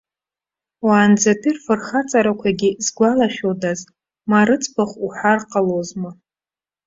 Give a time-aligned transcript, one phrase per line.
[0.85, 3.79] Уаанӡатәи рфырхаҵарақәагьы згәалашәодаз,
[4.29, 6.11] ма рыӡбахә уҳәар ҟалозма!